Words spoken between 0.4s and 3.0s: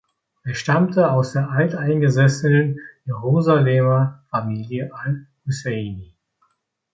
Er stammte aus der alteingesessenen